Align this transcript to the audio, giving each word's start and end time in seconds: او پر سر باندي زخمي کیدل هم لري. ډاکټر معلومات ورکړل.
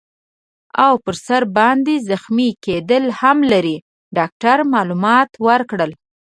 او 0.85 0.93
پر 1.03 1.15
سر 1.25 1.41
باندي 1.57 1.95
زخمي 2.09 2.49
کیدل 2.65 3.03
هم 3.19 3.37
لري. 3.51 3.77
ډاکټر 4.17 4.57
معلومات 4.73 5.29
ورکړل. 5.47 5.91